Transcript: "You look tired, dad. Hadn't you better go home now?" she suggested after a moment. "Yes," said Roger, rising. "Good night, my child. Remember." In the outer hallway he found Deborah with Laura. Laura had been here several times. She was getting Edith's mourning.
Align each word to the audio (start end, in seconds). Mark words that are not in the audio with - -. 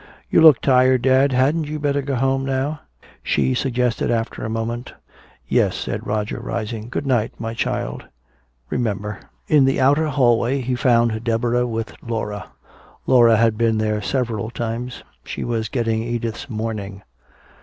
"You 0.31 0.41
look 0.41 0.61
tired, 0.61 1.03
dad. 1.03 1.31
Hadn't 1.31 1.65
you 1.65 1.77
better 1.77 2.01
go 2.01 2.15
home 2.15 2.43
now?" 2.43 2.79
she 3.21 3.53
suggested 3.53 4.09
after 4.09 4.43
a 4.43 4.49
moment. 4.49 4.95
"Yes," 5.47 5.75
said 5.75 6.07
Roger, 6.07 6.39
rising. 6.39 6.89
"Good 6.89 7.05
night, 7.05 7.33
my 7.37 7.53
child. 7.53 8.07
Remember." 8.71 9.19
In 9.47 9.63
the 9.65 9.79
outer 9.79 10.07
hallway 10.07 10.59
he 10.61 10.73
found 10.73 11.23
Deborah 11.23 11.67
with 11.67 11.93
Laura. 12.01 12.49
Laura 13.05 13.37
had 13.37 13.59
been 13.59 13.79
here 13.79 14.01
several 14.01 14.49
times. 14.49 15.03
She 15.23 15.43
was 15.43 15.69
getting 15.69 16.01
Edith's 16.01 16.49
mourning. 16.49 17.03